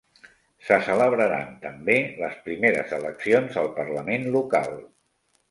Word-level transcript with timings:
Se 0.69 0.77
celebraren 0.85 1.51
també 1.65 1.97
les 2.23 2.39
primeres 2.47 2.95
eleccions 2.99 3.61
al 3.65 3.71
parlament 3.77 4.27
local. 4.39 4.77